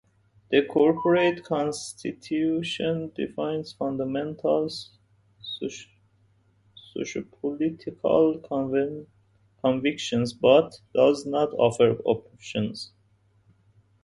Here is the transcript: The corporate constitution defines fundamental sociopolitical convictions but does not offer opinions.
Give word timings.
The 0.49 0.65
corporate 0.65 1.43
constitution 1.43 3.11
defines 3.15 3.73
fundamental 3.73 4.67
sociopolitical 6.97 9.05
convictions 9.63 10.33
but 10.33 10.81
does 10.95 11.27
not 11.27 11.51
offer 11.53 11.97
opinions. 12.07 12.93